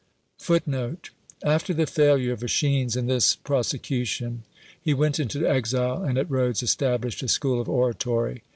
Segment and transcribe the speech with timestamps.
[0.39, 1.09] ^^
[1.43, 4.41] After the failure of J^schines In this prosecution,
[4.81, 7.61] he went into exile and at Rhodes eKtablished a schoo!
[7.61, 8.41] of oratory.